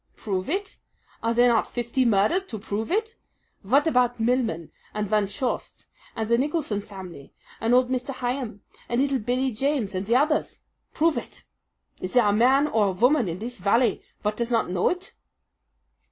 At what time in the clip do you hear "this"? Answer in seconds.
13.37-13.59